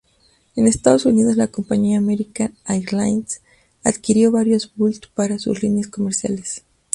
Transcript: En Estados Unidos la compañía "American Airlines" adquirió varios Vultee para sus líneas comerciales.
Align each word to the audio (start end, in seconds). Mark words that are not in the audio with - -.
En 0.55 0.65
Estados 0.65 1.05
Unidos 1.05 1.37
la 1.37 1.49
compañía 1.49 1.99
"American 1.99 2.55
Airlines" 2.65 3.39
adquirió 3.83 4.31
varios 4.31 4.71
Vultee 4.75 5.11
para 5.13 5.37
sus 5.37 5.61
líneas 5.61 5.89
comerciales. 5.89 6.63